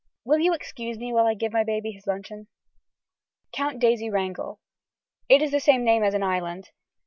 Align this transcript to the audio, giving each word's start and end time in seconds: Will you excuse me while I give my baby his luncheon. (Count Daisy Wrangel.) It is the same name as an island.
Will 0.25 0.39
you 0.39 0.53
excuse 0.55 0.97
me 0.97 1.13
while 1.13 1.27
I 1.27 1.35
give 1.35 1.53
my 1.53 1.63
baby 1.63 1.91
his 1.91 2.07
luncheon. 2.07 2.47
(Count 3.53 3.77
Daisy 3.77 4.09
Wrangel.) 4.09 4.59
It 5.29 5.43
is 5.43 5.51
the 5.51 5.59
same 5.59 5.83
name 5.83 6.03
as 6.03 6.15
an 6.15 6.23
island. 6.23 6.71